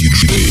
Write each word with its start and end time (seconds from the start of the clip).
Virgem. 0.00 0.47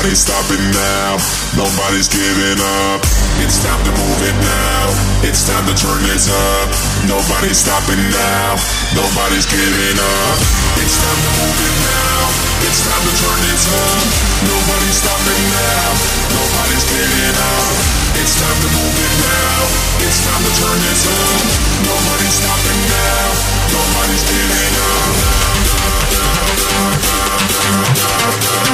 Nobody's 0.00 0.24
stopping 0.24 0.64
now. 0.72 1.20
Nobody's 1.60 2.08
giving 2.08 2.56
up. 2.56 3.04
It's 3.44 3.60
time 3.60 3.84
to 3.84 3.92
move 3.92 4.20
it 4.24 4.32
now. 4.32 4.96
It's 5.28 5.44
time 5.44 5.60
to 5.68 5.76
turn 5.76 6.00
this 6.08 6.24
up. 6.24 6.72
Nobody's 7.04 7.60
stopping 7.60 8.00
now. 8.08 8.56
Nobody's 8.96 9.44
giving 9.44 10.00
up. 10.00 10.40
It's 10.80 10.96
time 10.96 11.20
to 11.20 11.30
move 11.36 11.52
it 11.52 11.76
now. 11.84 12.32
It's 12.64 12.80
time 12.80 13.04
to 13.04 13.12
turn 13.12 13.44
this 13.44 13.68
up. 13.68 14.08
Nobody's 14.48 14.96
stopping 15.04 15.44
now. 15.52 15.92
Nobody's 16.32 16.86
giving 16.88 17.36
up. 17.36 17.76
It's 18.24 18.40
time 18.40 18.56
to 18.56 18.68
move 18.72 18.96
it 19.04 19.14
now. 19.20 19.68
It's 20.00 20.24
time 20.24 20.40
to 20.48 20.52
turn 20.64 20.80
this 20.80 21.04
up. 21.12 21.44
Nobody's 21.84 22.40
stopping 22.40 22.80
now. 22.88 23.36
Nobody's 23.68 24.24
giving 24.24 24.80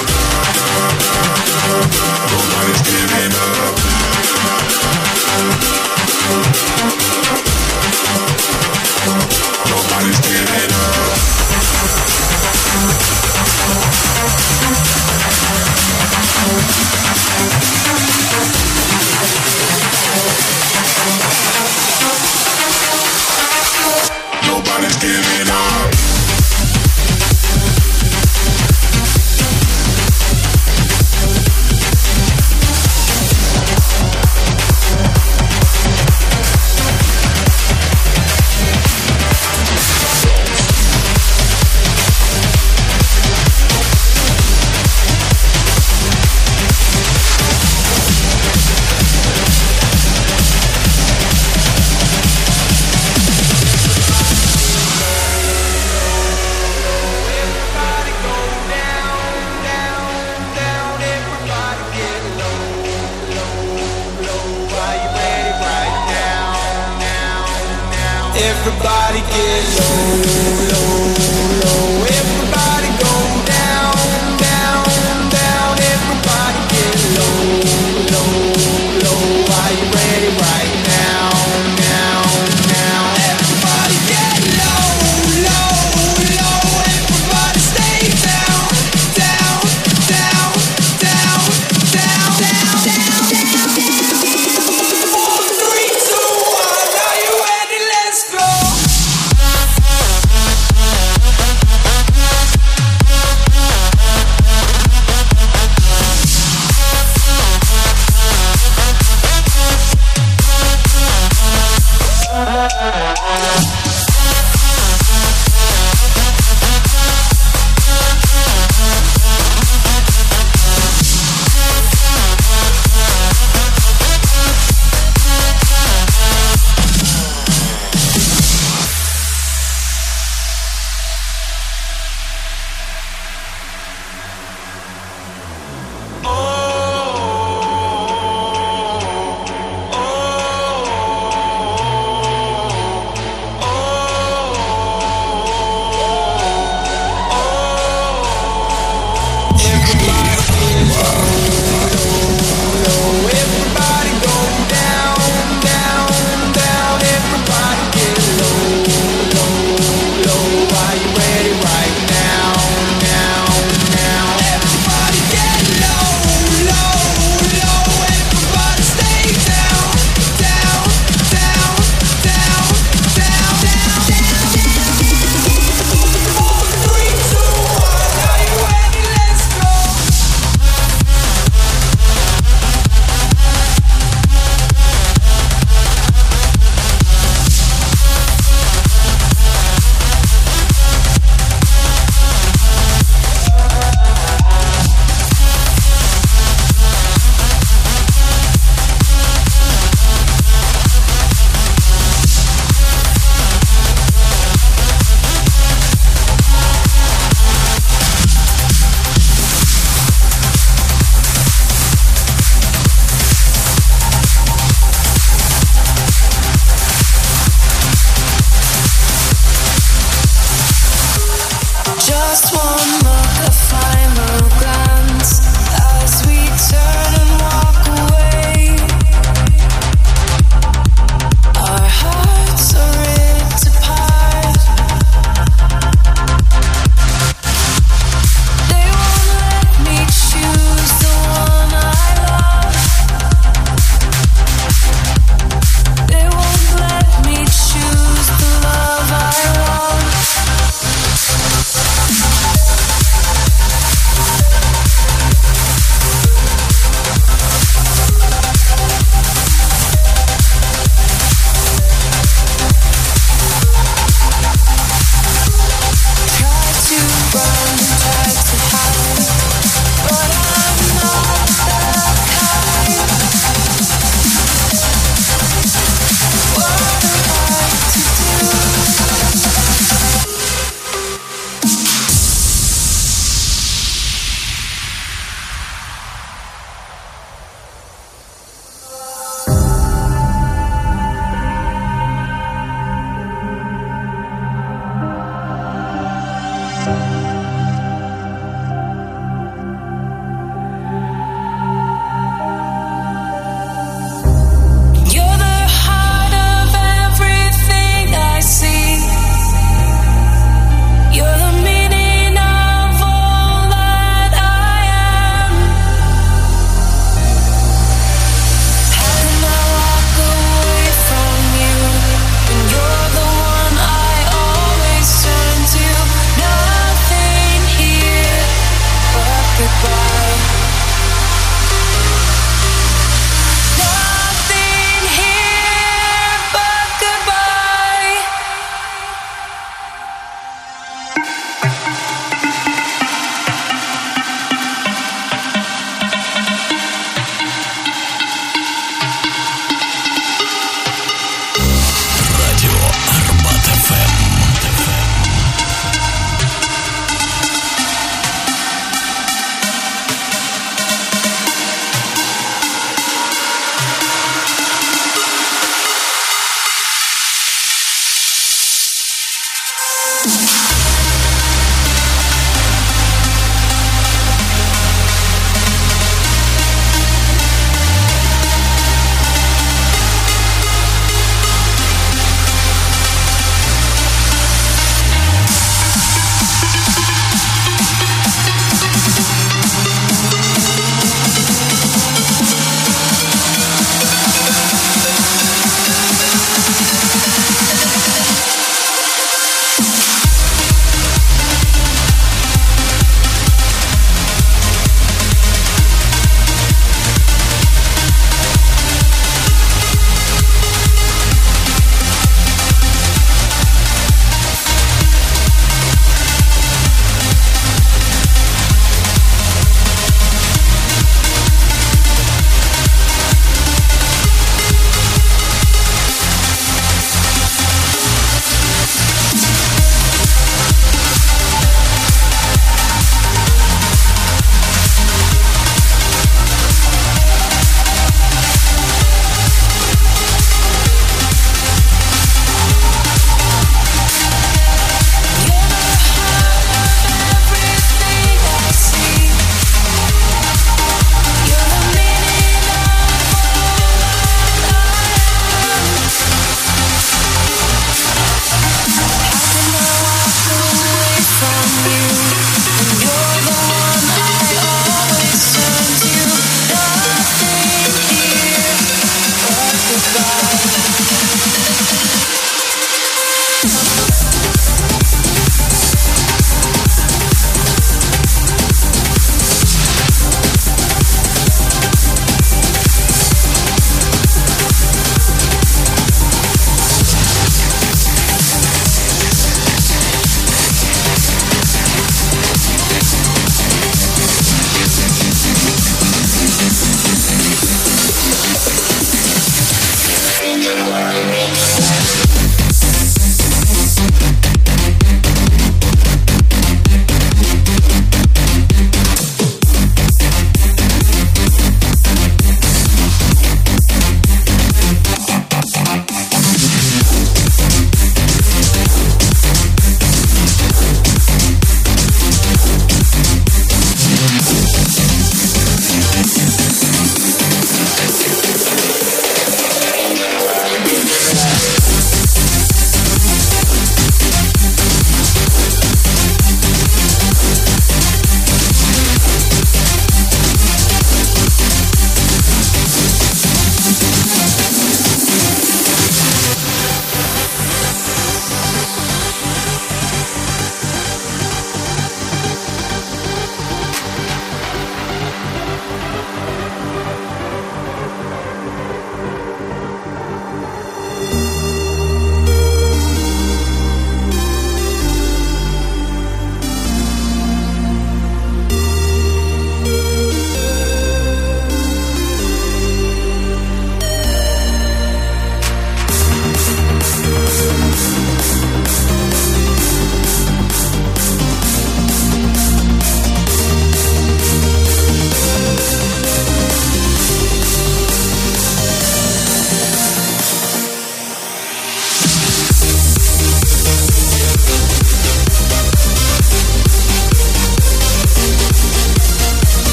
up. 0.00 0.29
Nobody's 0.80 2.59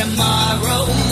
tomorrow. 0.00 1.09